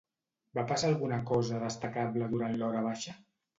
[0.59, 3.19] Va passar alguna cosa destacable durant l'horabaixa?